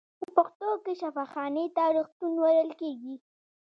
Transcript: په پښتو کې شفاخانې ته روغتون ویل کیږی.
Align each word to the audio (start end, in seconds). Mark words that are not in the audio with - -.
په 0.19 0.23
پښتو 0.35 0.69
کې 0.83 0.93
شفاخانې 1.01 1.65
ته 1.75 1.83
روغتون 1.95 2.33
ویل 2.43 2.69
کیږی. 2.79 3.15